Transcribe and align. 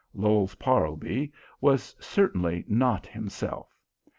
Lowes 0.15 0.55
Parlby 0.55 1.31
was 1.61 1.95
certainly 1.99 2.65
not 2.67 3.05
himself. 3.05 3.71